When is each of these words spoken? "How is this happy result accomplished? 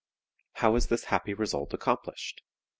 "How 0.53 0.75
is 0.77 0.87
this 0.87 1.03
happy 1.13 1.35
result 1.35 1.75
accomplished? 1.75 2.41